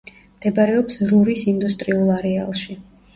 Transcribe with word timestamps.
მდებარეობს 0.35 0.95
რურის 1.11 1.43
ინდუსტრიულ 1.51 2.09
არეალში. 2.15 2.79